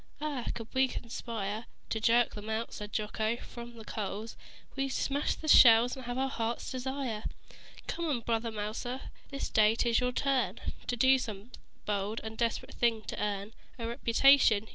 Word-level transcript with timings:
"Ah! 0.19 0.47
Could 0.55 0.67
we 0.73 0.87
conspire 0.87 1.67
To 1.91 1.99
jerk 1.99 2.33
them 2.33 2.49
out," 2.49 2.73
said 2.73 2.91
Jocko, 2.91 3.37
"from 3.37 3.75
the 3.75 3.85
coals, 3.85 4.35
We'd 4.75 4.89
smash 4.89 5.35
the 5.35 5.47
shells 5.47 5.95
and 5.95 6.05
have 6.05 6.17
our 6.17 6.27
heart's 6.27 6.71
desire. 6.71 7.23
"Come, 7.85 8.21
Brother 8.21 8.49
Mouser! 8.51 9.11
This 9.29 9.47
day 9.49 9.75
'tis 9.75 9.99
your 9.99 10.11
turn 10.11 10.59
To 10.87 10.95
do 10.97 11.19
some 11.19 11.51
bold 11.85 12.19
and 12.23 12.35
desperate 12.35 12.73
thing 12.73 13.03
to 13.03 13.23
earn 13.23 13.53
A 13.77 13.87
reputation. 13.87 14.69